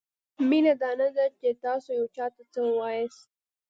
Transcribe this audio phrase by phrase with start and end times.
[0.49, 3.21] مینه دا نه ده؛ چې تاسو یو چاته څه وایاست؛